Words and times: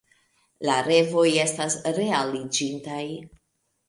La 0.69 0.77
revoj 0.87 1.25
estas 1.43 1.75
realiĝintaj. 1.97 3.03